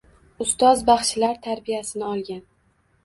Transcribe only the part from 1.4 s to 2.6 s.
tarbiyasini olgan.